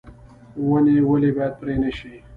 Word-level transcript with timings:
ونې 0.67 0.95
ولې 1.09 1.29
باید 1.35 1.53
پرې 1.61 1.75
نشي؟ 1.83 2.13